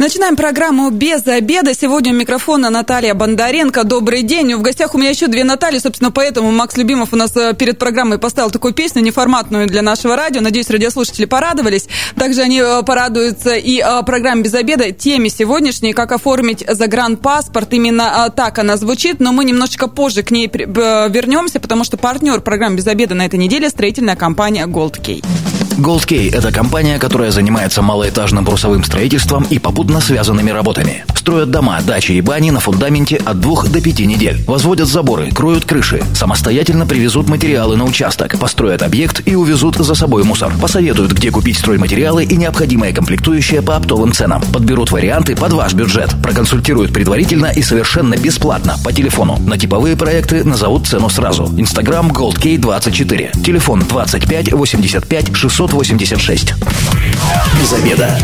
[0.00, 1.74] Начинаем программу «Без обеда».
[1.74, 3.84] Сегодня у микрофона Наталья Бондаренко.
[3.84, 4.54] Добрый день.
[4.54, 5.78] В гостях у меня еще две Натальи.
[5.78, 10.16] Собственно, поэтому Макс Любимов у нас э, перед программой поставил такую песню неформатную для нашего
[10.16, 10.40] радио.
[10.40, 11.86] Надеюсь, радиослушатели порадовались.
[12.16, 17.70] Также они э, порадуются и э, программе «Без обеда» теме сегодняшней, как оформить загранпаспорт.
[17.74, 22.76] Именно так она звучит, но мы немножечко позже к ней вернемся, потому что партнер программы
[22.76, 25.22] «Без обеда» на этой неделе– строительная компания «Gold Key».
[25.60, 31.04] Gold Key– это компания, которая занимается малоэтажным брусовым строительством и попутно связанными работами.
[31.14, 34.42] Строят дома, дачи и бани на фундаменте от двух до пяти недель.
[34.46, 36.02] Возводят заборы, кроют крыши.
[36.14, 40.52] Самостоятельно привезут материалы на участок, построят объект и увезут за собой мусор.
[40.60, 44.42] Посоветуют, где купить стройматериалы и необходимые комплектующие по оптовым ценам.
[44.52, 46.14] Подберут варианты под ваш бюджет.
[46.22, 49.38] Проконсультируют предварительно и совершенно бесплатно по телефону.
[49.46, 51.52] На типовые проекты назовут цену сразу.
[51.56, 53.42] Инстаграм GoldK24.
[53.42, 56.54] Телефон 25 85 686.
[57.60, 58.18] Без обеда.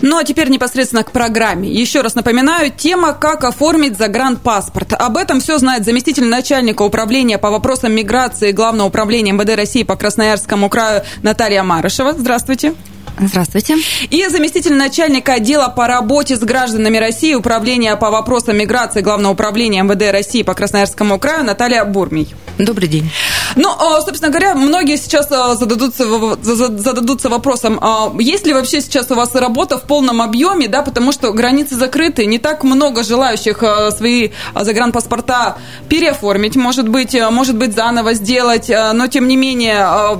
[0.00, 1.68] Ну а теперь непосредственно к программе.
[1.68, 4.92] Еще раз напоминаю, тема «Как оформить загранпаспорт».
[4.92, 9.96] Об этом все знает заместитель начальника управления по вопросам миграции Главного управления МВД России по
[9.96, 12.14] Красноярскому краю Наталья Марышева.
[12.16, 12.74] Здравствуйте.
[13.20, 13.76] Здравствуйте.
[14.10, 19.82] И заместитель начальника отдела по работе с гражданами России Управления по вопросам миграции Главного управления
[19.82, 22.34] МВД России по Красноярскому краю Наталья Бурмий.
[22.58, 23.10] Добрый день.
[23.56, 26.04] Ну, а, собственно говоря, многие сейчас а, зададутся,
[26.42, 31.12] зададутся вопросом, а есть ли вообще сейчас у вас работа в полном объеме, да, потому
[31.12, 33.62] что границы закрыты, не так много желающих
[33.96, 35.58] свои загранпаспорта
[35.88, 40.18] переоформить, может быть, может быть, заново сделать, но тем не менее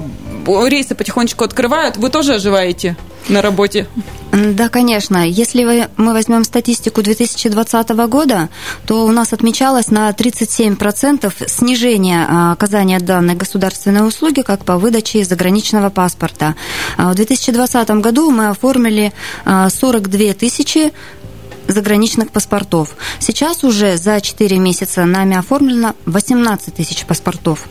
[0.66, 1.96] рейсы потихонечку открывают.
[1.96, 2.96] Вы тоже оживаете
[3.28, 3.86] на работе?
[4.32, 5.27] Да, конечно.
[5.28, 8.48] Если мы возьмем статистику 2020 года,
[8.86, 15.24] то у нас отмечалось на 37% снижение а, оказания данной государственной услуги, как по выдаче
[15.24, 16.54] заграничного паспорта.
[16.97, 19.12] А в 2020 году мы оформили
[19.44, 20.92] 42 а, тысячи
[21.66, 22.97] заграничных паспортов.
[23.19, 27.66] Сейчас уже за 4 месяца нами оформлено 18 тысяч паспортов.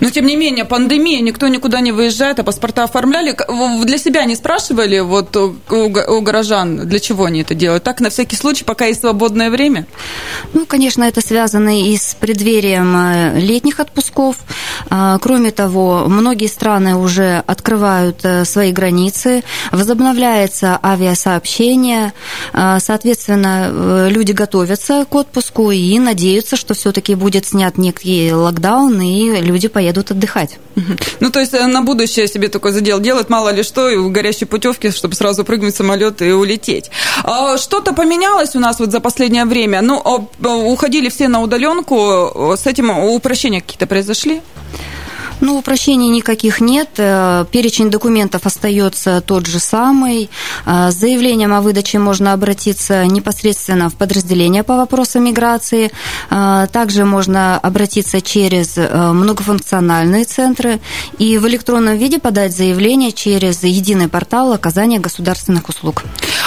[0.00, 3.36] Но, тем не менее, пандемия, никто никуда не выезжает, а паспорта оформляли.
[3.84, 7.84] Для себя не спрашивали вот у горожан, для чего они это делают?
[7.84, 9.86] Так, на всякий случай, пока есть свободное время?
[10.52, 14.36] Ну, конечно, это связано и с преддверием э, летних отпусков.
[14.90, 22.12] А, кроме того, многие страны уже открывают э, свои границы, возобновляется авиасообщение,
[22.52, 29.00] а, соответственно, э, люди готовятся к отпуску и надеются, что все-таки будет снят некий локдаун,
[29.00, 30.58] и люди поедут отдыхать.
[31.20, 34.10] Ну, то есть э, на будущее себе такой задел делать, мало ли что, и в
[34.10, 36.90] горящей путевке, чтобы сразу прыгнуть в самолет и улететь.
[37.22, 39.82] А, что-то поменялось у нас вот за последнее время?
[39.82, 44.40] Ну, уходили все на удаленку, с этим упрощения какие-то произошли?
[45.40, 46.90] Ну, упрощений никаких нет.
[46.96, 50.30] Э, перечень документов остается тот же самый.
[50.64, 55.90] Э, с заявлением о выдаче можно обратиться непосредственно в подразделение по вопросам миграции.
[56.30, 60.80] Э, также можно обратиться через многофункциональные центры
[61.18, 66.04] и в электронном виде подать заявление через единый портал оказания государственных услуг.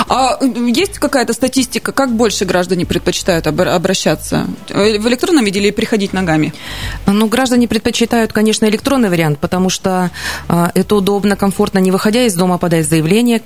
[0.07, 4.47] А есть какая-то статистика, как больше граждане предпочитают обращаться?
[4.69, 6.53] В электронном виде или приходить ногами?
[7.05, 10.11] Ну, граждане предпочитают, конечно, электронно электронный вариант, потому что
[10.47, 13.41] а, это удобно, комфортно, не выходя из дома, подать заявление,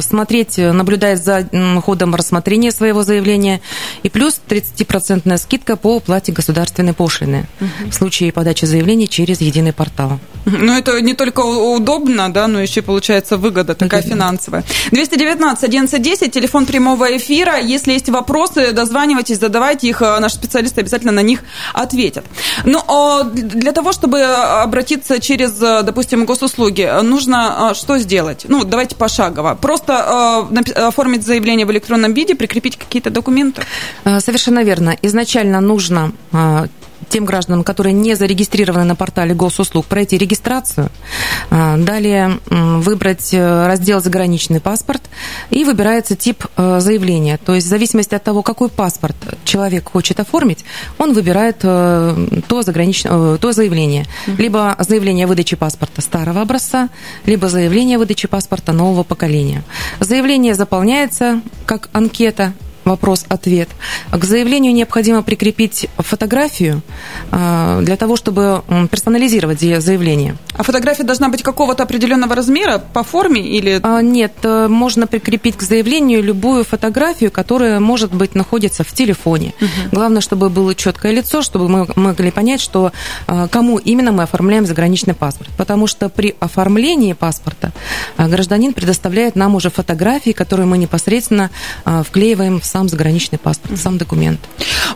[0.00, 1.48] смотреть, наблюдать за
[1.84, 3.60] ходом рассмотрения своего заявления,
[4.02, 7.90] и плюс 30% скидка по уплате государственной пошлины угу.
[7.90, 10.18] в случае подачи заявления через единый портал.
[10.46, 14.64] Ну, это не только удобно, да, но еще получается выгода такая финансовая.
[14.92, 17.58] 219 1110, телефон прямого эфира.
[17.58, 21.40] Если есть вопросы, дозванивайтесь, задавайте их, э, наши специалисты обязательно на них
[21.72, 22.24] ответят.
[22.64, 28.46] Ну, а для того, чтобы обратиться через, э, допустим, госуслуги, нужно что сделать?
[28.48, 33.62] Ну, давайте пошагово просто э, оформить заявление в электронном виде, прикрепить какие-то документы?
[34.04, 34.96] Э, совершенно верно.
[35.02, 36.66] Изначально нужно э,
[37.08, 40.90] тем гражданам, которые не зарегистрированы на портале госуслуг, пройти регистрацию,
[41.50, 45.02] а, далее выбрать э, раздел «Заграничный паспорт»
[45.50, 47.38] и выбирается тип э, заявления.
[47.38, 50.64] То есть в зависимости от того, какой паспорт человек хочет оформить,
[50.98, 54.06] он выбирает э, то, заграничное, то заявление.
[54.38, 56.88] Либо заявление о выдаче паспорта старого образца,
[57.24, 59.62] либо заявление о выдаче паспорта нового поколения.
[60.00, 62.52] Заявление заполняется как анкета
[62.86, 63.68] вопрос-ответ.
[64.10, 66.80] К заявлению необходимо прикрепить фотографию
[67.30, 70.36] для того, чтобы персонализировать заявление.
[70.54, 73.80] А фотография должна быть какого-то определенного размера по форме или...
[74.02, 79.52] Нет, можно прикрепить к заявлению любую фотографию, которая, может быть, находится в телефоне.
[79.60, 79.68] Угу.
[79.92, 82.92] Главное, чтобы было четкое лицо, чтобы мы могли понять, что
[83.26, 85.50] кому именно мы оформляем заграничный паспорт.
[85.58, 87.72] Потому что при оформлении паспорта
[88.16, 91.50] гражданин предоставляет нам уже фотографии, которые мы непосредственно
[91.84, 94.38] вклеиваем в сам заграничный паспорт, сам документ.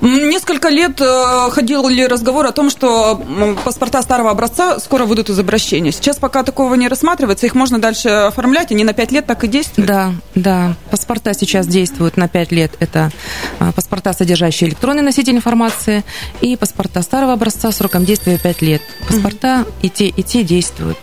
[0.03, 3.19] Несколько лет э, ходил ли разговор о том, что
[3.65, 5.91] паспорта старого образца скоро выйдут из обращения.
[5.91, 9.49] Сейчас пока такого не рассматривается, их можно дальше оформлять, они на 5 лет так и
[9.49, 9.89] действуют?
[9.89, 10.77] Да, да.
[10.91, 12.73] Паспорта сейчас действуют на 5 лет.
[12.81, 13.11] Это
[13.59, 16.05] а, паспорта, содержащие электронный носитель информации,
[16.43, 18.83] и паспорта старого образца сроком действия 5 лет.
[19.09, 20.99] Паспорта и те, и те действуют.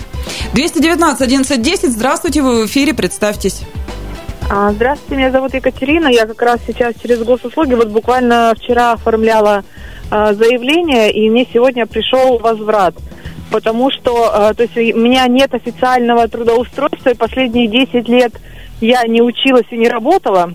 [0.54, 1.92] 219 11 10.
[1.92, 3.62] Здравствуйте, вы в эфире, представьтесь.
[4.50, 6.08] А, здравствуйте, меня зовут Екатерина.
[6.08, 9.66] Я как раз сейчас через госуслуги вот буквально вчера оформляла
[10.10, 12.96] а, заявление, и мне сегодня пришел возврат.
[13.52, 18.32] Потому что а, то есть у меня нет официального трудоустройства, и последние 10 лет
[18.80, 20.54] я не училась и не работала.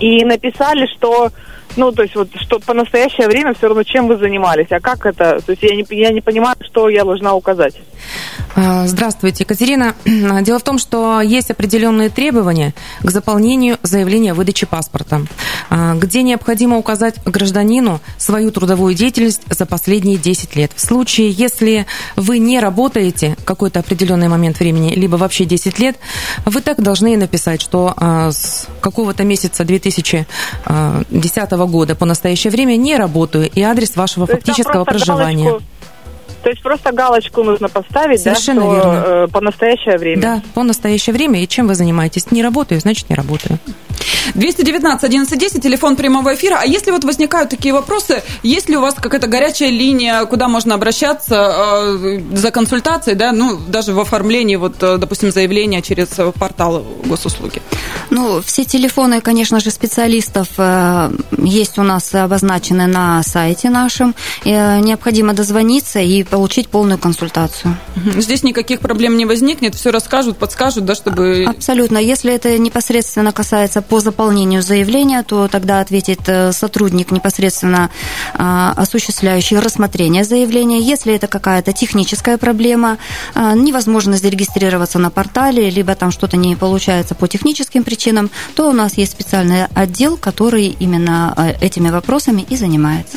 [0.00, 1.30] И написали, что
[1.76, 5.06] ну, то есть вот, что по настоящее время все равно чем вы занимались, а как
[5.06, 7.74] это, то есть я не, я не понимаю, что я должна указать.
[8.54, 9.94] А, здравствуйте, Екатерина.
[10.40, 15.22] Дело в том, что есть определенные требования к заполнению заявления о выдаче паспорта,
[15.68, 20.72] а, где необходимо указать гражданину свою трудовую деятельность за последние 10 лет.
[20.74, 21.86] В случае, если
[22.16, 25.98] вы не работаете какой-то определенный момент времени, либо вообще 10 лет,
[26.46, 30.26] вы так должны написать, что а, с какого-то месяца 2010
[31.64, 35.44] года по настоящее время не работаю и адрес вашего фактического проживания.
[35.48, 35.75] Галочку
[36.46, 39.04] то есть просто галочку нужно поставить, Совершенно да, что верно.
[39.04, 40.22] Э, по настоящее время.
[40.22, 41.42] Да, по настоящее время.
[41.42, 42.30] И чем вы занимаетесь?
[42.30, 43.58] Не работаю, значит, не работаю.
[44.34, 46.58] 219 1110, телефон прямого эфира.
[46.60, 50.74] А если вот возникают такие вопросы, есть ли у вас какая-то горячая линия, куда можно
[50.74, 56.08] обращаться э, за консультацией, да, ну, даже в оформлении, вот, э, допустим, заявления через
[56.38, 57.60] портал госуслуги?
[58.10, 64.14] Ну, все телефоны, конечно же, специалистов э, есть у нас обозначены на сайте нашем.
[64.44, 67.78] Э, необходимо дозвониться и получить полную консультацию.
[68.18, 71.46] Здесь никаких проблем не возникнет, все расскажут, подскажут, да, чтобы...
[71.48, 71.96] Абсолютно.
[71.96, 77.88] Если это непосредственно касается по заполнению заявления, то тогда ответит э, сотрудник, непосредственно
[78.34, 80.78] а, осуществляющий рассмотрение заявления.
[80.78, 82.98] Если это какая-то техническая проблема,
[83.34, 88.72] а, невозможно зарегистрироваться на портале, либо там что-то не получается по техническим причинам, то у
[88.74, 93.16] нас есть специальный отдел, который именно э, этими вопросами и занимается.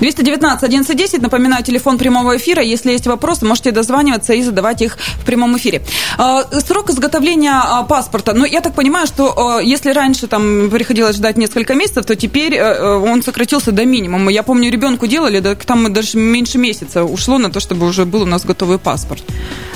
[0.00, 2.41] 219 1110, напоминаю, телефон прямого эфира.
[2.46, 5.82] Если есть вопросы, можете дозваниваться и задавать их в прямом эфире.
[6.18, 8.32] А, срок изготовления паспорта.
[8.32, 12.58] Ну, я так понимаю, что если раньше там приходилось ждать несколько месяцев, то теперь э,
[12.58, 14.30] э, он сократился до минимума.
[14.30, 18.22] Я помню, ребенку делали, да, там даже меньше месяца ушло на то, чтобы уже был
[18.22, 19.22] у нас готовый паспорт.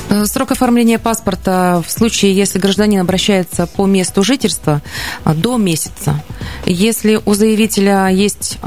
[0.09, 4.83] Э, срок оформления паспорта в случае, если гражданин обращается по месту жительства,
[5.25, 6.23] до месяца.
[6.65, 8.59] Если у заявителя есть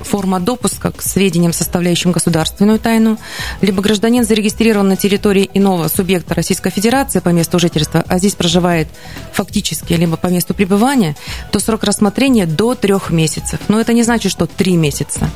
[0.00, 3.18] форма допуска к сведениям, составляющим государственную тайну,
[3.60, 8.88] либо гражданин зарегистрирован на территории иного субъекта Российской Федерации по месту жительства, а здесь проживает
[9.32, 11.16] фактически либо по месту пребывания,
[11.50, 13.60] то срок рассмотрения до трех месяцев.
[13.68, 15.30] Но это не значит, что три месяца.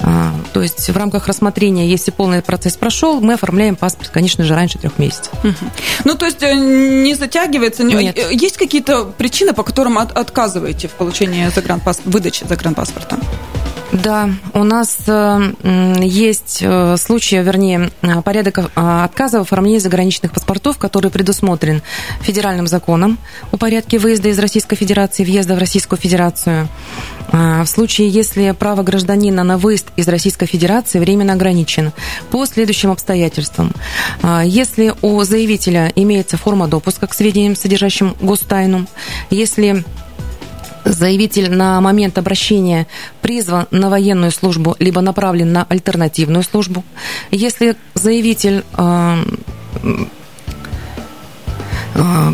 [0.00, 4.54] А, то есть в рамках рассмотрения, если полный процесс прошел, мы оформляем паспорт, конечно же,
[4.54, 5.32] раньше трех месяцев.
[6.04, 7.84] Ну, то есть э, не затягивается?
[7.84, 8.18] Нет.
[8.30, 12.00] Есть какие-то причины, по которым от, отказываете в получении загранпас...
[12.04, 13.18] выдачи загранпаспорта?
[13.92, 15.52] Да, у нас э,
[16.00, 21.82] есть э, случаи, вернее, э, порядок отказа в оформлении заграничных паспортов, который предусмотрен
[22.20, 23.18] федеральным законом
[23.50, 26.68] о порядке выезда из Российской Федерации, въезда в Российскую Федерацию.
[27.32, 31.92] В случае, если право гражданина на выезд из Российской Федерации временно ограничено
[32.30, 33.72] по следующим обстоятельствам.
[34.42, 38.86] Если у заявителя имеется форма допуска к сведениям, содержащим гостайну,
[39.30, 39.84] если
[40.84, 42.86] заявитель на момент обращения
[43.22, 46.84] призван на военную службу, либо направлен на альтернативную службу.
[47.30, 49.24] Если заявитель э,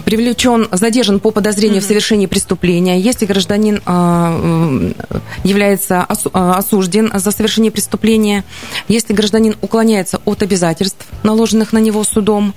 [0.04, 1.84] привлечен, задержан по подозрению mm-hmm.
[1.84, 4.92] в совершении преступления, если гражданин э,
[5.44, 8.44] является э, осужден за совершение преступления,
[8.88, 12.54] если гражданин уклоняется от обязательств, наложенных на него судом,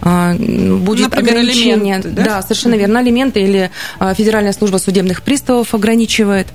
[0.00, 1.96] будет Например, ограничение.
[1.96, 2.24] Алименты, да?
[2.24, 3.70] да, совершенно верно, алименты или
[4.16, 6.48] Федеральная служба судебных приставов ограничивает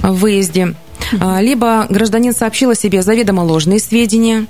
[0.00, 0.74] в выезде.
[1.20, 4.46] А, либо гражданин сообщил о себе заведомо ложные сведения.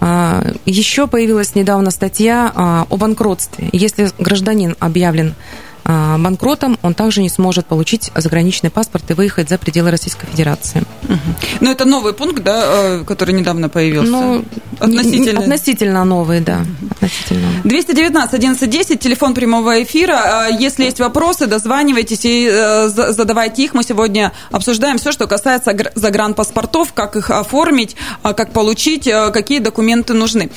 [0.00, 3.68] А, еще появилась недавно статья а, о банкротстве.
[3.72, 5.34] Если гражданин объявлен
[5.88, 10.82] банкротом, он также не сможет получить заграничный паспорт и выехать за пределы Российской Федерации.
[11.04, 11.18] Угу.
[11.60, 14.10] Ну, это новый пункт, да, э, который недавно появился?
[14.10, 14.44] Ну,
[14.78, 15.40] относительно.
[15.40, 16.64] Относительно новый, да.
[16.90, 17.48] Относительно.
[17.64, 20.20] 219 1110, телефон прямого эфира.
[20.24, 23.74] А, если есть вопросы, дозванивайтесь и э, задавайте их.
[23.74, 29.58] Мы сегодня обсуждаем все, что касается загранпаспортов, как их оформить, а, как получить, э, какие
[29.58, 30.50] документы нужны.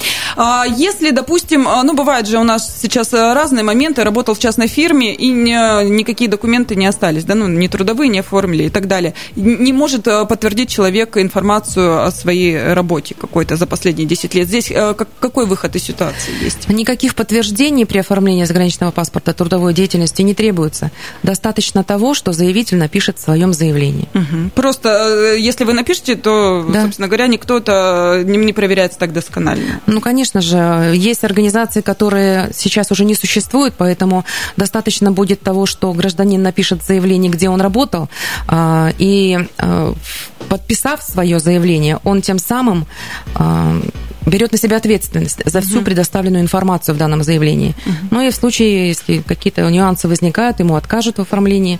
[0.75, 5.30] Если, допустим, ну, бывает же у нас сейчас разные моменты, работал в частной фирме, и
[5.30, 9.13] никакие документы не остались, да, ну, не трудовые не оформили и так далее.
[9.36, 14.48] Не может подтвердить человек информацию о своей работе какой-то за последние 10 лет.
[14.48, 16.68] Здесь э, какой выход из ситуации есть?
[16.70, 20.92] Никаких подтверждений при оформлении заграничного паспорта трудовой деятельности не требуется.
[21.24, 24.08] Достаточно того, что заявитель напишет в своем заявлении.
[24.13, 24.51] Угу.
[24.56, 26.84] Просто э, если вы напишете, то, да.
[26.84, 29.82] собственно говоря, никто это не проверяется так досконально.
[29.86, 34.25] Ну, конечно же, есть организации, которые сейчас уже не существуют, поэтому
[34.58, 38.10] достаточно будет того, что гражданин напишет заявление, где он работал,
[38.48, 39.93] а, и э,
[40.50, 42.86] подписав свое заявление, он тем самым
[43.34, 43.81] а,
[44.25, 47.75] берет на себя ответственность за всю предоставленную информацию в данном заявлении.
[48.12, 51.79] Ну и в случае, если какие-то нюансы возникают, ему откажут в оформлении,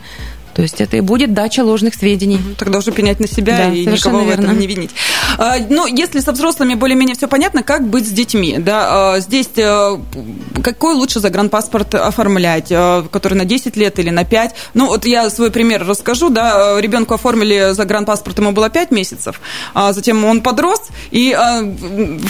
[0.54, 2.40] то есть это и будет дача ложных сведений.
[2.58, 4.36] Тогда уже пенять на себя да, и никого верно.
[4.36, 4.92] в этом не винить.
[5.38, 8.58] А, ну, если со взрослыми более-менее все понятно, как быть с детьми?
[8.58, 9.14] Да?
[9.16, 9.98] А, здесь э,
[10.64, 14.54] какой лучше загранпаспорт оформлять, э, который на 10 лет или на 5?
[14.74, 16.30] Ну, вот я свой пример расскажу.
[16.30, 16.80] Да?
[16.80, 19.40] Ребенку оформили загранпаспорт, ему было 5 месяцев,
[19.74, 21.36] а затем он подрос, и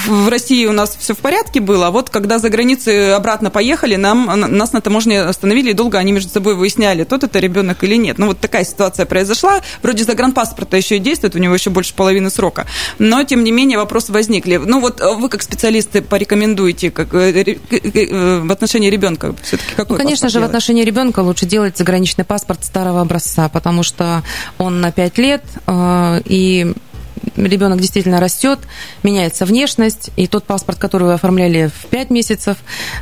[0.07, 4.25] в России у нас все в порядке было, вот когда за границей обратно поехали, нам,
[4.25, 8.10] нас на таможне остановили, и долго они между собой выясняли, тот это ребенок или нет
[8.11, 8.19] нет.
[8.19, 9.61] Ну, вот такая ситуация произошла.
[9.81, 12.67] Вроде загранпаспорта еще и действует, у него еще больше половины срока.
[12.99, 14.57] Но, тем не менее, вопросы возникли.
[14.57, 19.97] Ну, вот э, вы, как специалисты, порекомендуете как, э, э, в отношении ребенка все-таки какой
[19.97, 20.47] ну, Конечно же, делать?
[20.47, 24.23] в отношении ребенка лучше делать заграничный паспорт старого образца, потому что
[24.57, 25.43] он на 5 лет,
[26.25, 26.73] и
[27.35, 28.59] ребенок действительно растет,
[29.03, 32.57] меняется внешность, и тот паспорт, который вы оформляли в 5 месяцев,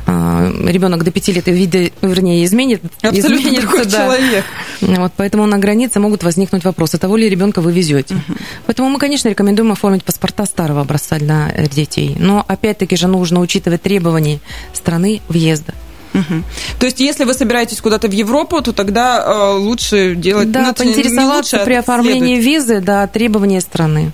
[0.06, 2.82] а, ребенок до 5 лет вида, вернее, изменит.
[3.02, 4.04] Абсолютно изменится, другой да.
[4.04, 4.44] человек.
[4.80, 8.14] Вот, поэтому на границе могут возникнуть вопросы, того ли ребенка вы везете.
[8.14, 8.38] Угу.
[8.66, 12.16] Поэтому мы, конечно, рекомендуем оформить паспорта старого образца для детей.
[12.18, 14.40] Но опять-таки же нужно учитывать требования
[14.72, 15.74] страны въезда.
[16.14, 16.42] Угу.
[16.78, 20.50] То есть, если вы собираетесь куда-то в Европу, то тогда э, лучше делать...
[20.50, 24.12] Да, ну, поинтересоваться лучше, при оформлении визы, да, требования страны.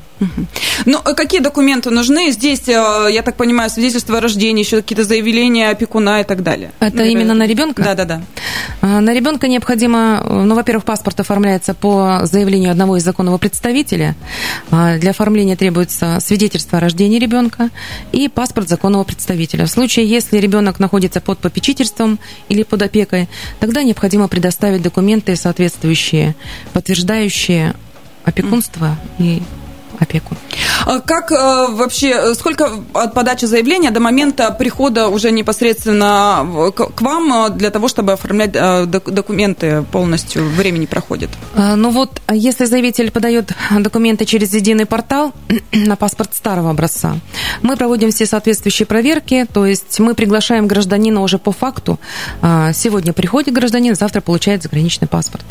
[0.85, 2.31] Ну, а какие документы нужны?
[2.31, 6.73] Здесь, э, я так понимаю, свидетельство о рождении, еще какие-то заявления опекуна и так далее.
[6.81, 7.11] Это Наверное.
[7.23, 7.83] именно на ребенка?
[7.83, 8.23] Да, да, да.
[8.83, 14.15] На ребенка необходимо, ну, во-первых, паспорт оформляется по заявлению одного из законного представителя.
[14.71, 17.71] Для оформления требуется свидетельство о рождении ребенка
[18.13, 19.67] и паспорт законного представителя.
[19.67, 22.19] В случае, если ребенок находится под попечительством
[22.49, 23.29] или под опекой,
[23.61, 26.35] тогда необходимо предоставить документы соответствующие,
[26.73, 27.75] подтверждающие
[28.25, 29.43] опекунство и
[29.99, 30.37] опеку.
[30.85, 37.33] А как э, вообще, сколько от подачи заявления до момента прихода уже непосредственно к вам
[37.33, 41.31] э, для того, чтобы оформлять э, документы полностью, времени проходит?
[41.55, 45.33] Ну вот, если заявитель подает документы через единый портал
[45.73, 47.17] на паспорт старого образца,
[47.63, 51.99] мы проводим все соответствующие проверки, то есть мы приглашаем гражданина уже по факту.
[52.75, 55.45] Сегодня приходит гражданин, завтра получает заграничный паспорт.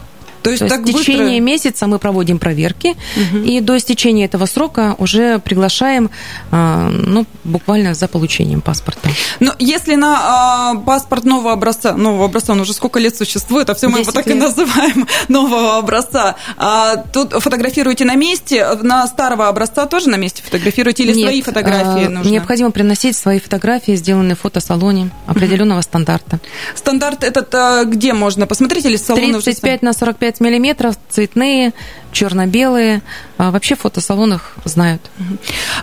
[0.46, 1.42] То есть, То есть в течение быстро...
[1.42, 3.38] месяца мы проводим проверки, угу.
[3.40, 6.12] и до истечения этого срока уже приглашаем,
[6.52, 9.10] а, ну, буквально за получением паспорта.
[9.40, 13.74] Но если на а, паспорт нового образца, нового образца, он уже сколько лет существует, а
[13.74, 14.36] все мы его так лет.
[14.36, 20.44] и называем нового образца, а, тут фотографируете на месте, на старого образца тоже на месте
[20.44, 22.30] фотографируете или Нет, свои фотографии нужно?
[22.30, 25.86] Необходимо приносить свои фотографии, сделанные в фотосалоне определенного угу.
[25.86, 26.40] стандарта.
[26.76, 27.52] Стандарт этот
[27.86, 29.86] где можно посмотреть или салон 35 уже...
[29.86, 31.74] на 45 5 миллиметров, цветные,
[32.12, 33.02] черно-белые.
[33.38, 35.02] А вообще в фотосалонах знают.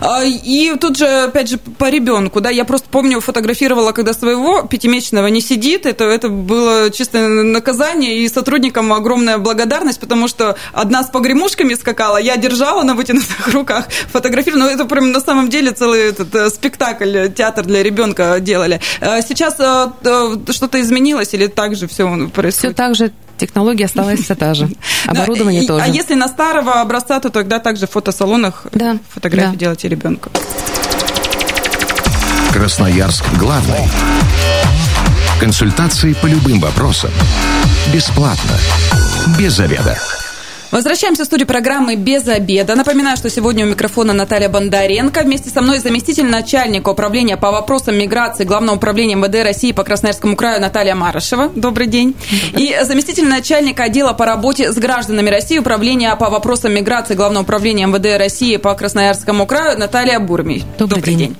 [0.01, 4.63] А, и тут же, опять же, по ребенку, да, я просто помню, фотографировала, когда своего
[4.63, 11.03] пятимесячного не сидит, это, это было чисто наказание, и сотрудникам огромная благодарность, потому что одна
[11.03, 15.71] с погремушками скакала, я держала на вытянутых руках, фотографировала, ну, это прям на самом деле
[15.71, 18.81] целый этот э, спектакль, театр для ребенка делали.
[18.99, 19.87] А сейчас э,
[20.49, 22.55] что-то изменилось или так же все происходит?
[22.55, 24.69] Все так же технология осталась вся та же.
[25.07, 25.83] Оборудование тоже.
[25.83, 29.57] А если на старого образца, то тогда также в фотосалонах да, фотографии да.
[29.57, 30.29] делаете ребенка.
[32.51, 33.89] Красноярск главный.
[35.39, 37.11] Консультации по любым вопросам.
[37.91, 38.57] Бесплатно.
[39.37, 39.99] Без заведа.
[40.73, 42.73] Возвращаемся в студию программы «Без обеда».
[42.73, 45.21] Напоминаю, что сегодня у микрофона Наталья Бондаренко.
[45.21, 50.35] Вместе со мной заместитель начальника управления по вопросам миграции Главного управления МВД России по Красноярскому
[50.35, 51.51] краю Наталья Марышева.
[51.55, 52.15] Добрый день.
[52.57, 57.85] И заместитель начальника отдела по работе с гражданами России управления по вопросам миграции Главного управления
[57.85, 60.63] МВД России по Красноярскому краю Наталья Бурмий.
[60.79, 61.19] Добрый, Добрый день.
[61.19, 61.37] день.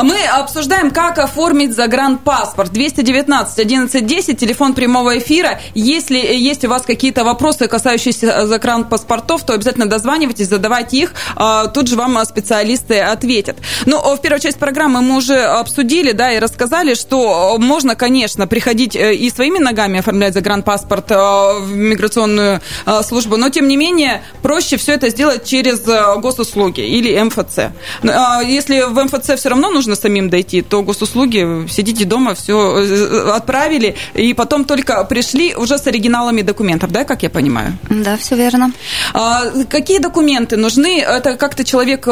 [0.00, 2.70] Мы обсуждаем, как оформить загранпаспорт.
[2.70, 5.58] 219 11 10, телефон прямого эфира.
[5.74, 11.66] Если есть у вас какие-то вопросы, касающиеся загранпаспорта, паспортов, то обязательно дозванивайтесь, задавайте их, а,
[11.66, 13.56] тут же вам специалисты ответят.
[13.86, 18.96] Ну, в первую часть программы мы уже обсудили, да, и рассказали, что можно, конечно, приходить
[18.96, 21.14] э, и своими ногами оформлять загранпаспорт э,
[21.60, 25.80] в миграционную э, службу, но, тем не менее, проще все это сделать через
[26.20, 27.58] госуслуги или МФЦ.
[28.02, 33.96] А, если в МФЦ все равно нужно самим дойти, то госуслуги, сидите дома, все отправили,
[34.14, 37.78] и потом только пришли уже с оригиналами документов, да, как я понимаю?
[37.90, 38.65] Да, все верно.
[39.14, 41.00] А, какие документы нужны?
[41.00, 42.10] Это как-то человек, э,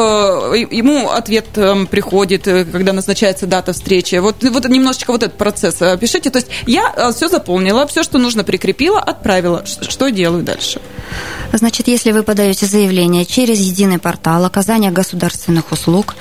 [0.71, 4.15] ему ответ эм, приходит, э, когда назначается дата встречи.
[4.15, 6.29] Вот, вот немножечко вот этот процесс пишите.
[6.29, 9.63] То есть я э, все заполнила, все, что нужно, прикрепила, отправила.
[9.65, 10.81] Что делаю дальше?
[11.53, 16.15] Значит, если вы подаете заявление через единый портал оказания государственных услуг,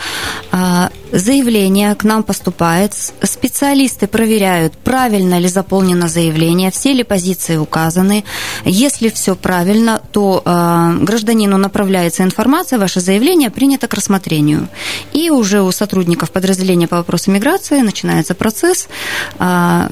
[1.13, 2.93] заявление к нам поступает,
[3.23, 8.25] специалисты проверяют, правильно ли заполнено заявление, все ли позиции указаны.
[8.65, 14.69] Если все правильно, то а, гражданину направляется информация, ваше заявление принято к рассмотрению.
[15.13, 18.89] И уже у сотрудников подразделения по вопросам миграции начинается процесс
[19.39, 19.91] а,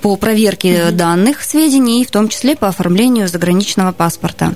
[0.00, 0.96] по проверке угу.
[0.96, 4.54] данных, сведений, в том числе по оформлению заграничного паспорта.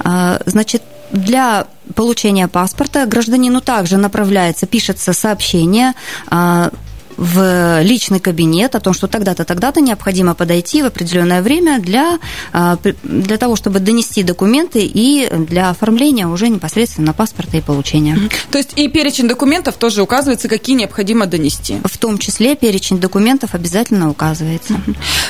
[0.00, 3.06] А, значит, для получения паспорта.
[3.06, 5.94] Гражданину также направляется, пишется сообщение
[6.28, 6.70] а,
[7.22, 12.18] в личный кабинет о том, что тогда-то, тогда-то необходимо подойти в определенное время для,
[12.52, 18.18] а, для того, чтобы донести документы и для оформления уже непосредственно паспорта и получения.
[18.50, 21.76] То есть и перечень документов тоже указывается, какие необходимо донести?
[21.84, 24.80] В том числе перечень документов обязательно указывается.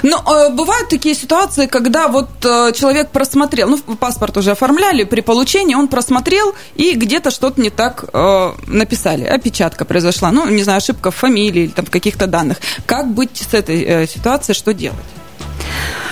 [0.02, 5.20] Но э, бывают такие ситуации, когда вот э, человек просмотрел, ну, паспорт уже оформляли, при
[5.20, 10.78] получении он просмотрел и где-то что-то не так э, написали, опечатка произошла, ну, не знаю,
[10.78, 12.58] ошибка в фамилии или там в каких-то данных.
[12.86, 14.98] Как быть с этой э, ситуацией, что делать?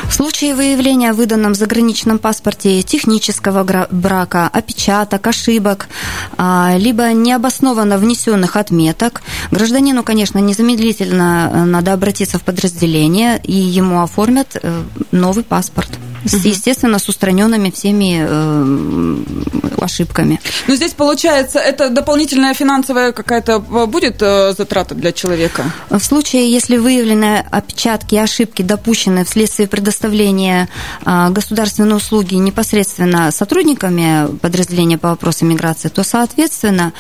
[0.05, 5.89] В случае выявления в выданном заграничном паспорте технического брака, опечаток, ошибок,
[6.37, 14.03] а, либо необоснованно внесенных отметок, гражданину, конечно, незамедлительно э, надо обратиться в подразделение, и ему
[14.03, 15.91] оформят э, новый паспорт.
[16.25, 19.17] Естественно, с устраненными всеми э,
[19.81, 20.41] ошибками.
[20.69, 25.73] Но здесь, получается, это дополнительная финансовая какая-то будет затрата для человека?
[25.89, 30.69] В случае, если выявлены опечатки и ошибки, допущенные вследствие предоставления
[31.05, 36.93] а, государственной услуги непосредственно сотрудниками подразделения по вопросам миграции, то, соответственно,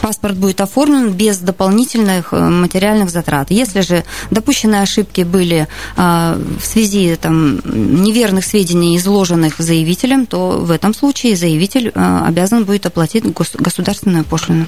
[0.00, 3.50] паспорт будет оформлен без дополнительных э, материальных затрат.
[3.50, 10.94] Если же допущенные ошибки были в связи там, неверных сведений, изложенных заявителем, то в этом
[10.94, 14.66] случае заявитель обязан будет оплатить государственную пошлину.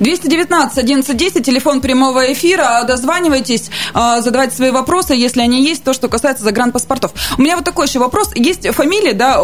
[0.00, 2.84] 219 1110, телефон прямого эфира.
[2.86, 7.12] Дозванивайтесь, задавайте свои вопросы, если они есть, то, что касается загранпаспортов.
[7.36, 8.30] У меня вот такой еще вопрос.
[8.34, 9.38] Есть фамилии, да,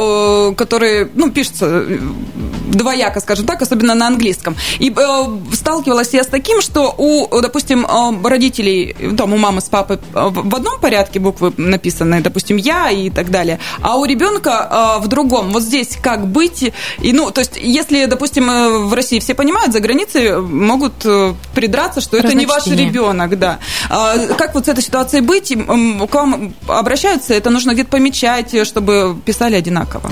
[0.54, 1.98] которые, ну, пишутся э,
[2.70, 4.56] двояко, скажем так, особенно на английском.
[4.78, 9.68] И э, сталкивалась я с таким, что у, допустим, э, родителей, там, у мамы с
[9.68, 15.08] папой в одном порядке буквы написаны, допустим, я и так далее, а у ребенка в
[15.08, 15.50] другом.
[15.50, 16.72] Вот здесь как быть?
[17.00, 20.94] И, ну, то есть, если, допустим, в России все понимают, за границей могут
[21.54, 23.58] придраться, что это не ваш ребенок, да.
[23.90, 25.54] А как вот с этой ситуацией быть?
[25.54, 30.10] К вам обращаются, это нужно где-то помечать, чтобы писали одинаково.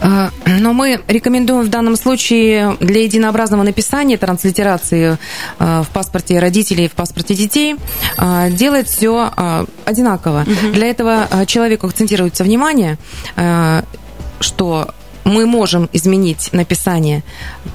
[0.00, 5.18] А, но мы рекомендуем в данном случае для единообразного написания транслитерации
[5.58, 7.76] а, в паспорте родителей, в паспорте детей
[8.50, 9.30] делать все
[9.84, 10.42] одинаково.
[10.42, 10.72] Угу.
[10.72, 11.86] Для этого человеку
[12.32, 12.98] акцентируется внимание,
[14.40, 14.88] что
[15.24, 17.22] мы можем изменить написание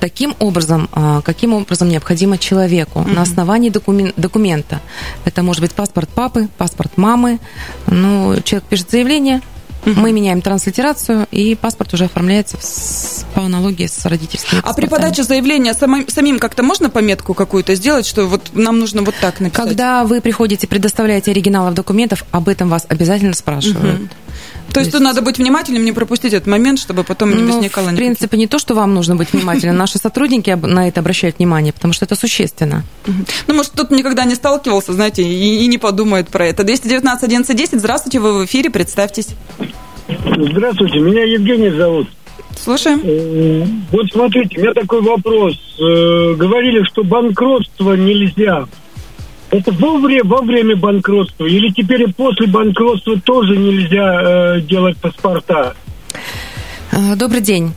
[0.02, 3.14] таким образом, а, каким образом необходимо человеку mm-hmm.
[3.14, 4.82] на основании докумен- документа.
[5.24, 7.40] Это может быть паспорт папы, паспорт мамы.
[7.88, 9.42] Ну, человек пишет заявление,
[9.88, 10.00] mm-hmm.
[10.00, 14.60] мы меняем транслитерацию, и паспорт уже оформляется с, по аналогии с родительским.
[14.64, 19.02] А при подаче заявления самим, самим как-то можно пометку какую-то сделать, что вот нам нужно
[19.02, 19.68] вот так написать?
[19.68, 24.02] Когда вы приходите, предоставляете оригиналов документов, об этом вас обязательно спрашивают.
[24.02, 24.28] Mm-hmm.
[24.74, 27.90] То есть тут надо быть внимательным, не пропустить этот момент, чтобы потом не ну, возникало...
[27.90, 29.78] В принципе, не то, что вам нужно быть внимательным.
[29.78, 32.84] Наши сотрудники на это обращают внимание, потому что это существенно.
[33.48, 36.64] Ну, может, кто-то никогда не сталкивался, знаете, и, и не подумает про это.
[36.64, 37.80] 219 11 10.
[37.80, 39.30] Здравствуйте, вы в эфире, представьтесь.
[40.08, 42.08] Здравствуйте, меня Евгений зовут.
[42.56, 43.02] Слушаем.
[43.04, 45.56] Э, Вот смотрите, у меня такой вопрос.
[45.80, 48.66] Э, Говорили, что банкротство нельзя.
[49.50, 54.98] Это во время, во время банкротства или теперь и после банкротства тоже нельзя э, делать
[54.98, 55.76] паспорта?
[57.18, 57.74] Добрый день.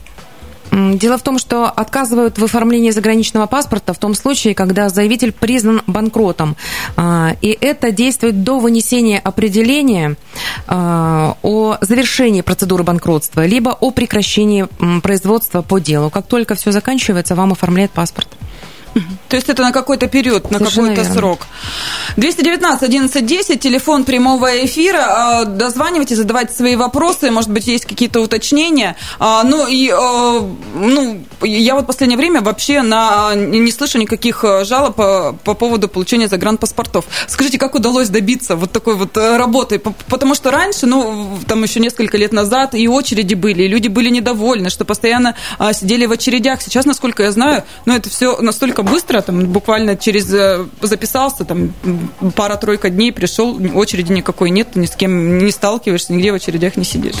[0.71, 5.81] Дело в том, что отказывают в оформлении заграничного паспорта в том случае, когда заявитель признан
[5.85, 6.55] банкротом.
[6.95, 10.15] А, И это действует до вынесения определения
[10.67, 14.67] а, о завершении процедуры банкротства, либо о прекращении
[15.01, 16.09] производства по делу.
[16.09, 18.29] Как только все заканчивается, вам оформляют паспорт.
[19.29, 21.47] То есть это на какой-то период, на какой-то срок.
[22.17, 25.05] 219 11 10, телефон прямого эфира.
[25.07, 28.97] А, Дозванивайте, задавайте свои вопросы, может быть, есть какие-то уточнения.
[29.19, 34.43] А, Ну и, а, ну, я вот в последнее время вообще на, не слышу никаких
[34.63, 37.05] жалоб по, по поводу получения загранпаспортов.
[37.27, 39.79] Скажите, как удалось добиться вот такой вот э, работы?
[39.79, 44.09] Потому что раньше, ну, там еще несколько лет назад и очереди были, и люди были
[44.09, 45.35] недовольны, что постоянно
[45.73, 46.61] сидели в очередях.
[46.61, 51.73] Сейчас, насколько я знаю, ну, это все настолько быстро, там, буквально через э, записался, там,
[52.35, 56.83] пара-тройка дней пришел, очереди никакой нет, ни с кем не сталкиваешься, нигде в очередях не
[56.83, 57.15] сидишь.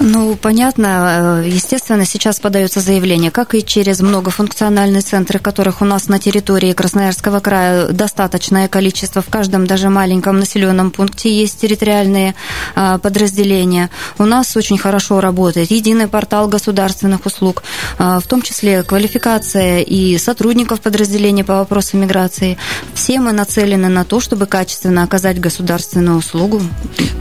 [0.00, 1.42] Ну, понятно.
[1.44, 6.72] Э, Естественно, сейчас подается заявление, как и через многофункциональные центры, которых у нас на территории
[6.72, 9.22] Красноярского края достаточное количество.
[9.22, 12.34] В каждом даже маленьком населенном пункте есть территориальные
[12.74, 13.90] а, подразделения.
[14.18, 17.62] У нас очень хорошо работает единый портал государственных услуг,
[17.98, 22.56] а, в том числе квалификация и сотрудников подразделения по вопросам миграции.
[22.94, 26.62] Все мы нацелены на то, чтобы качественно оказать государственную услугу.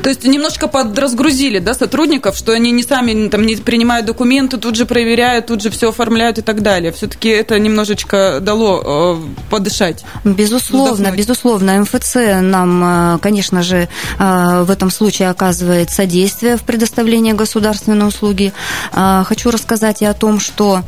[0.04, 4.76] То есть немножко подразгрузили, да, сотрудников, что они не сами там не принимают документы, тут
[4.76, 6.92] же проверяют, тут же все оформляют и так далее.
[6.92, 10.04] Все-таки это немножечко дало э, подышать.
[10.24, 11.18] Безусловно, Вздохнуть.
[11.20, 13.88] безусловно, МФЦ нам, э, конечно же,
[14.20, 18.54] э, в этом случае оказывает содействие в предоставлении государственной услуги.
[18.94, 20.82] Э, Хочу рассказать и о том, что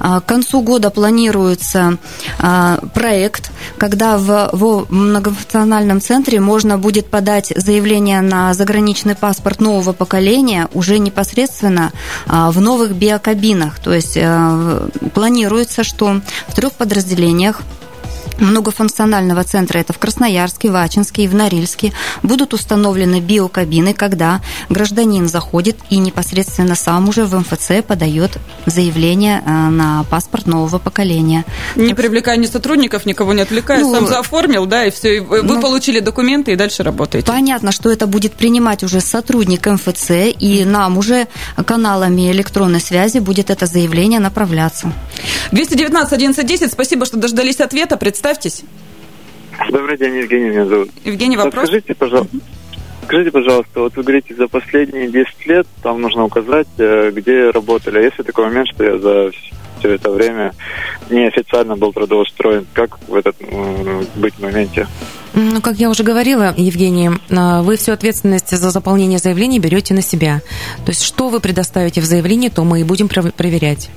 [0.00, 1.98] к концу года планируется
[2.94, 10.68] проект, когда в, в многофункциональном центре можно будет подать заявление на заграничный паспорт нового поколения
[10.74, 11.25] уже непосредственно
[12.26, 13.78] э, в новых биокабинах.
[13.78, 17.62] То есть э, планируется, что в трех подразделениях
[18.38, 25.28] многофункционального центра, это в Красноярске, в Ачинске и в Норильске, будут установлены биокабины, когда гражданин
[25.28, 31.44] заходит и непосредственно сам уже в МФЦ подает заявление э, на паспорт нового поколения.
[31.76, 35.60] Не привлекая ни сотрудников, никого не отвлекая, Ну, сам заоформил, да, и все, вы ну,
[35.60, 37.26] получили документы и дальше работаете.
[37.26, 41.28] Понятно, что это будет принимать уже сотрудник МФЦ, и нам уже
[41.64, 44.92] каналами электронной связи будет это заявление направляться.
[45.52, 47.96] 219 11 10, спасибо, что дождались ответа,
[48.26, 48.64] представьтесь.
[49.70, 50.90] Добрый день, Евгений меня зовут.
[51.04, 51.54] Евгений, вопрос?
[51.54, 52.36] Подскажите, пожалуйста,
[53.04, 57.98] скажите, пожалуйста, вот вы говорите, за последние 10 лет там нужно указать, э, где работали.
[57.98, 59.30] А если такой момент, что я за
[59.78, 60.52] все это время
[61.08, 63.36] неофициально был трудоустроен, как в этот
[64.16, 64.88] быть в моменте?
[65.34, 70.02] Ну, как я уже говорила, Евгений, а, вы всю ответственность за заполнение заявления берете на
[70.02, 70.40] себя.
[70.84, 73.90] То есть, что вы предоставите в заявлении, то мы и будем пров- проверять.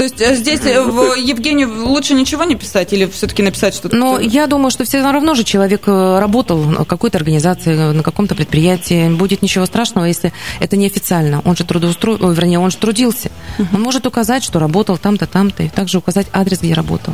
[0.00, 0.82] То есть э, здесь э,
[1.18, 3.94] Евгению лучше ничего не писать или все-таки написать что-то?
[3.94, 8.34] Но я думаю, что все равно же человек э, работал в какой-то организации, на каком-то
[8.34, 9.10] предприятии.
[9.10, 11.42] Будет ничего страшного, если это неофициально.
[11.44, 13.30] Он же трудоустроил, ой, вернее, он же трудился.
[13.74, 17.12] Он может указать, что работал там-то, там-то, и также указать адрес, где работал.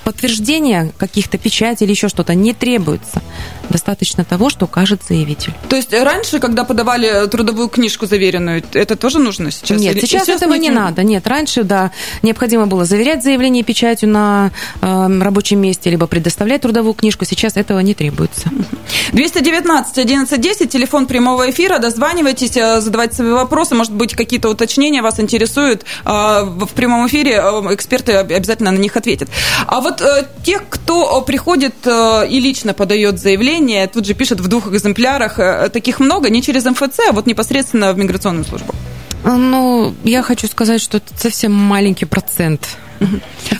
[0.03, 3.21] подтверждения каких-то печатей или еще что-то не требуется.
[3.69, 5.53] Достаточно того, что укажет заявитель.
[5.69, 9.79] То есть раньше, когда подавали трудовую книжку заверенную, это тоже нужно сейчас?
[9.79, 11.03] Нет, Или- сейчас, и этого не надо.
[11.03, 16.93] Нет, раньше, да, необходимо было заверять заявление печатью на э, рабочем месте, либо предоставлять трудовую
[16.93, 17.23] книжку.
[17.25, 18.49] Сейчас этого не требуется.
[19.13, 25.01] 219 11 10, телефон прямого эфира, дозванивайтесь, э, задавайте свои вопросы, может быть, какие-то уточнения
[25.01, 25.83] вас интересуют.
[26.05, 29.29] Э, В прямом эфире э, эксперты об- обязательно на них ответят.
[29.67, 34.39] А вот э, тех, кто э, приходит э, и лично подает заявление, тут же пишет
[34.39, 38.73] в двух экземплярах, э, таких много, не через МФЦ, а вот непосредственно в миграционную службу.
[39.23, 42.77] Ну, я хочу сказать, что это совсем маленький процент.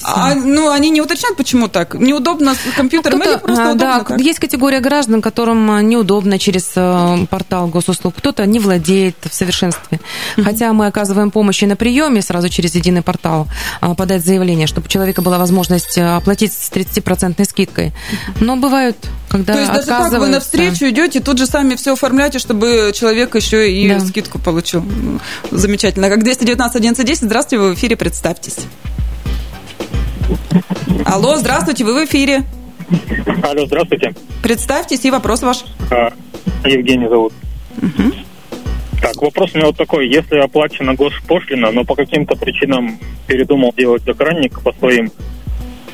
[0.04, 1.96] А, ну, они не уточняют, почему так?
[1.96, 4.20] Неудобно с компьютером или Кто-то, просто а, удобно да, так?
[4.20, 8.16] есть категория граждан, которым а, неудобно через э, портал госуслуг.
[8.16, 10.00] Кто-то не владеет в совершенстве.
[10.38, 13.48] Хотя мы оказываем помощь и на приеме сразу через единый портал
[13.80, 17.94] а, подать заявление, чтобы у человека была возможность э, оплатить с 30% скидкой.
[18.40, 18.98] Но бывают,
[19.30, 23.36] когда То есть даже так вы навстречу идете, тут же сами все оформляете, чтобы человек
[23.36, 24.00] еще и Да.
[24.00, 24.84] скидку получил.
[25.52, 26.10] Замечательно.
[26.10, 28.58] Как 219 11 10, здравствуйте, вы в эфире, представьтесь.
[31.06, 32.44] Алло, здравствуйте, вы в эфире.
[33.44, 34.14] Алло, здравствуйте.
[34.44, 35.64] Представьтесь и вопрос ваш.
[35.90, 36.12] А,
[36.68, 37.34] Евгений зовут.
[39.02, 40.08] Так, вопрос у меня вот такой.
[40.08, 45.12] Если оплачена госпошлина, но по каким-то причинам передумал делать загранник по своим,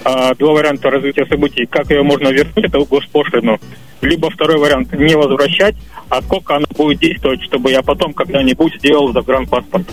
[0.03, 1.65] а, два варианта развития событий.
[1.65, 3.59] Как ее можно вернуть, эту госпошлину?
[4.01, 5.75] Либо второй вариант, не возвращать,
[6.09, 9.87] а сколько она будет действовать, чтобы я потом когда-нибудь сделал загранпаспорт?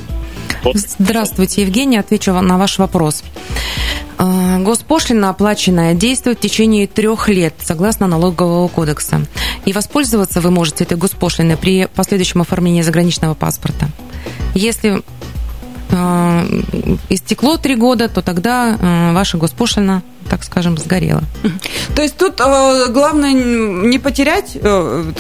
[0.73, 1.99] Здравствуйте, Евгений.
[1.99, 3.23] Отвечу на ваш вопрос.
[4.17, 9.27] А, госпошлина оплаченная действует в течение трех лет, согласно налогового кодекса.
[9.65, 13.89] И воспользоваться вы можете этой госпошлиной при последующем оформлении заграничного паспорта.
[14.55, 15.03] Если
[15.91, 16.63] э,
[17.09, 21.23] истекло три года, то тогда э, ваша госпошлина так скажем, сгорела.
[21.95, 25.13] То есть тут э, главное не потерять э,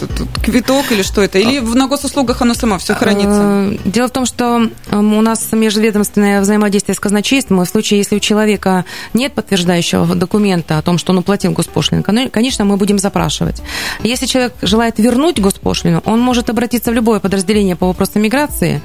[0.42, 1.38] квиток или что это?
[1.38, 3.40] Или в, на госуслугах оно само все хранится?
[3.72, 7.98] Э, дело в том, что э, у нас межведомственное взаимодействие с казначейством, и в случае,
[7.98, 12.98] если у человека нет подтверждающего документа о том, что он уплатил госпошлину, конечно, мы будем
[12.98, 13.62] запрашивать.
[14.02, 18.80] Если человек желает вернуть госпошлину, он может обратиться в любое подразделение по вопросам миграции,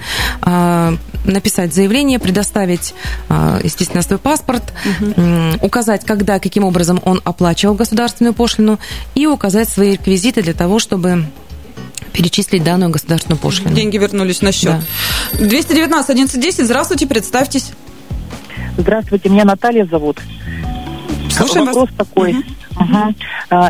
[0.46, 2.94] э, написать заявление, предоставить,
[3.64, 5.66] естественно, свой паспорт, угу.
[5.66, 8.80] указать, когда, каким образом он оплачивал государственную пошлину,
[9.14, 11.26] и указать свои реквизиты для того, чтобы
[12.14, 13.76] перечислить данную государственную пошлину.
[13.76, 14.78] Деньги вернулись на счет.
[15.34, 15.46] Да.
[15.46, 17.74] 219 1110, здравствуйте, представьтесь.
[18.76, 20.20] Здравствуйте, меня Наталья зовут.
[21.30, 22.08] Слушаем Вопрос вас.
[22.08, 22.32] такой.
[22.32, 22.44] Угу.
[22.80, 23.16] Угу.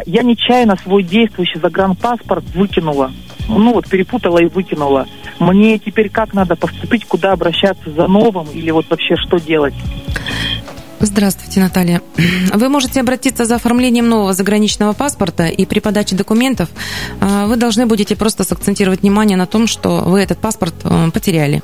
[0.06, 3.12] Я нечаянно свой действующий загранпаспорт выкинула.
[3.49, 5.08] Ну вот перепутала и выкинула.
[5.39, 9.73] Мне теперь как надо поступить, куда обращаться за новым или вот вообще что делать?
[11.02, 12.02] Здравствуйте, Наталья.
[12.54, 16.70] Вы можете обратиться за оформлением нового заграничного паспорта, и при подаче документов
[17.22, 21.64] а, вы должны будете просто сакцентировать внимание на том, что вы этот паспорт э, потеряли.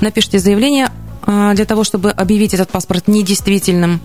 [0.00, 0.90] Напишите заявление
[1.26, 4.00] для того, чтобы объявить этот паспорт недействительным,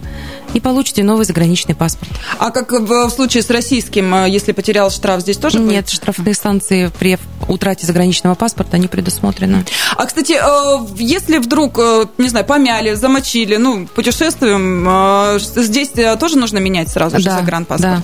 [0.54, 2.12] и получите новый заграничный паспорт.
[2.40, 5.90] А как в случае с российским, а, если потерял штраф, здесь тоже Нет, будет?
[5.90, 9.66] штрафные санкции при утрате заграничного паспорта не предусмотрены.
[9.96, 11.78] А, кстати, а, если вдруг,
[12.18, 18.04] не знаю, помяли, замочили, ну, путешествуем, здесь тоже нужно менять сразу же да, загранпаспорт?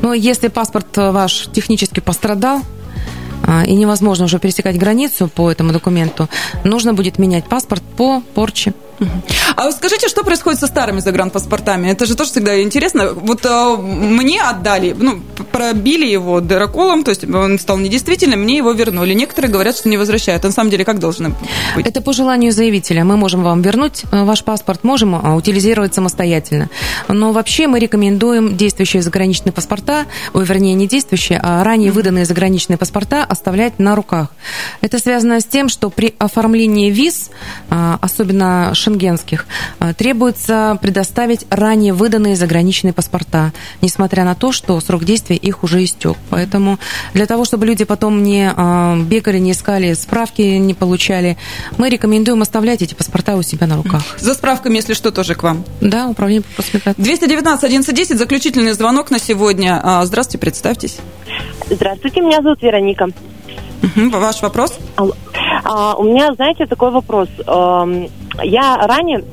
[0.00, 2.83] Но если паспорт ваш технически пострадал, а,
[3.66, 6.28] и невозможно уже пересекать границу по этому документу,
[6.64, 8.74] нужно будет менять паспорт по порче.
[9.56, 11.88] А скажите, что происходит со старыми загранпаспортами?
[11.88, 13.12] Это же тоже всегда интересно.
[13.12, 15.20] Вот э, мне отдали, ну,
[15.52, 19.14] пробили его дыроколом, то есть он стал недействительным, мне его вернули.
[19.14, 20.44] Некоторые говорят, что не возвращают.
[20.44, 21.30] А на самом деле как должно
[21.76, 21.86] быть?
[21.86, 23.04] Это по желанию заявителя.
[23.04, 26.70] Мы можем вам вернуть э, ваш паспорт, можем а, утилизировать самостоятельно.
[27.08, 32.76] Но вообще мы рекомендуем действующие заграничные паспорта, ой, вернее, не действующие, а ранее выданные заграничные
[32.76, 34.28] паспорта оставлять на руках.
[34.80, 37.30] Это связано с тем, что при оформлении виз,
[37.70, 39.46] а, особенно шенгенских,
[39.78, 43.52] а, требуется предоставить ранее выданные заграничные паспорта,
[43.82, 46.16] несмотря на то, что срок действия их уже истек.
[46.30, 46.78] Поэтому
[47.12, 51.36] для того, чтобы люди потом не а, бегали, не искали справки, не получали,
[51.78, 54.02] мы рекомендуем оставлять эти паспорта у себя на руках.
[54.18, 55.64] За справками, если что, тоже к вам.
[55.80, 56.62] Да, управление по
[56.96, 59.80] 219 1110, заключительный звонок на сегодня.
[59.82, 60.98] А, здравствуйте, представьтесь.
[61.68, 63.08] Здравствуйте, меня зовут Вероника.
[63.84, 64.78] Угу, ваш вопрос?
[65.64, 67.28] А, у меня, знаете, такой вопрос.
[67.46, 68.08] Эм,
[68.42, 69.24] я ранее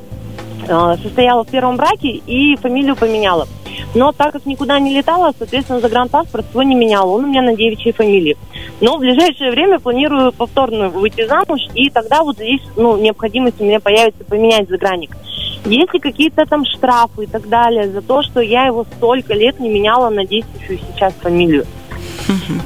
[0.68, 3.46] э, состояла в первом браке и фамилию поменяла.
[3.94, 7.10] Но так как никуда не летала, соответственно, загранпаспорт свой не меняла.
[7.10, 8.36] Он у меня на девичьей фамилии.
[8.80, 13.64] Но в ближайшее время планирую повторно выйти замуж, и тогда вот здесь ну, необходимость у
[13.64, 15.16] меня появится поменять загранник.
[15.64, 19.60] Есть ли какие-то там штрафы и так далее за то, что я его столько лет
[19.60, 21.66] не меняла на действующую сейчас фамилию?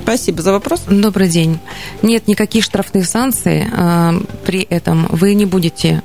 [0.02, 0.82] Спасибо за вопрос.
[0.88, 1.58] Добрый день.
[2.02, 3.66] Нет никаких штрафных санкций.
[3.70, 4.12] Э,
[4.44, 6.02] при этом вы не будете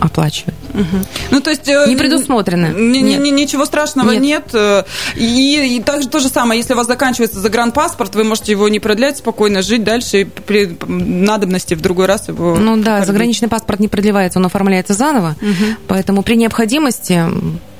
[0.00, 0.54] оплачивать.
[0.74, 1.04] Угу.
[1.32, 1.68] Ну, то есть...
[1.68, 2.66] Э, не предусмотрено.
[2.66, 3.20] Нет.
[3.20, 4.52] Ни, ничего страшного нет.
[4.54, 4.84] нет.
[5.16, 8.78] И, и также то же самое, если у вас заканчивается загранпаспорт, вы можете его не
[8.80, 12.56] продлять, спокойно жить дальше и при надобности в другой раз его...
[12.56, 13.06] Ну да, продлить.
[13.06, 15.76] заграничный паспорт не продлевается, он оформляется заново, угу.
[15.88, 17.24] поэтому при необходимости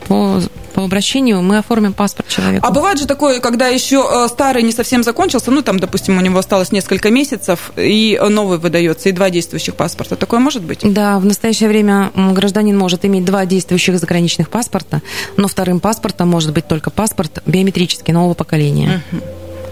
[0.08, 0.40] по,
[0.74, 2.66] по обращению мы оформим паспорт человека.
[2.66, 6.20] А бывает же такое, когда еще э, старый не совсем закончился, ну, там, допустим, у
[6.20, 10.16] него осталось несколько месяцев, и новый выдается, и два действующих паспорта.
[10.16, 10.80] Такое может быть?
[10.82, 15.02] Да, в настоящее время гражданин может иметь два действующих заграничных паспорта,
[15.36, 19.02] но вторым паспортом может быть только паспорт биометрический нового поколения.
[19.12, 19.22] Угу.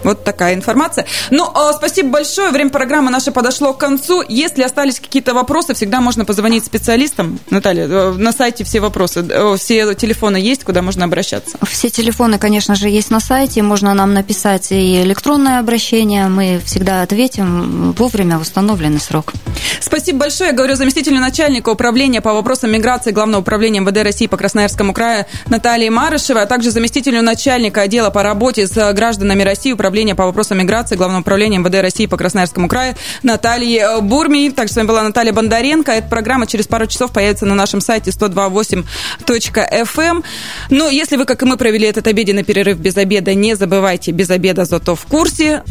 [0.03, 1.05] Вот такая информация.
[1.31, 2.51] Ну, а, спасибо большое.
[2.51, 4.23] Время программы наше подошло к концу.
[4.27, 7.39] Если остались какие-то вопросы, всегда можно позвонить специалистам.
[7.49, 11.57] Наталья, э, на сайте все вопросы, э, все телефоны есть, куда можно обращаться?
[11.63, 13.61] Все телефоны, конечно же, есть на сайте.
[13.61, 16.27] Можно нам написать и электронное обращение.
[16.27, 19.33] Мы всегда ответим вовремя в установленный срок.
[19.79, 20.49] Спасибо большое.
[20.51, 25.25] Я говорю заместителю начальника управления по вопросам миграции Главного управления МВД России по Красноярскому краю
[25.47, 30.57] Наталье Марышевой, а также заместителю начальника отдела по работе с гражданами России управления по вопросам
[30.59, 34.49] миграции Главного управления МВД России по Красноярскому краю Натальи э, Бурми.
[34.49, 35.91] Так, с вами была Наталья Бондаренко.
[35.91, 39.97] Эта программа через пару часов появится на нашем сайте 128.fm.
[39.97, 40.23] Эм.
[40.69, 44.29] Ну, если вы, как и мы, провели этот обеденный перерыв без обеда, не забывайте, без
[44.29, 45.63] обеда зато в курсе.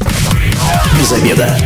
[0.98, 1.56] Без обеда.